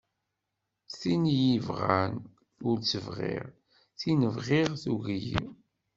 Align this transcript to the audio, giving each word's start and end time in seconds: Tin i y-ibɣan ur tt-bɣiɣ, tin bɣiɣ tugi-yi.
Tin 0.97 1.23
i 1.35 1.35
y-ibɣan 1.41 2.13
ur 2.67 2.75
tt-bɣiɣ, 2.79 3.45
tin 3.99 4.21
bɣiɣ 4.35 4.69
tugi-yi. 4.83 5.41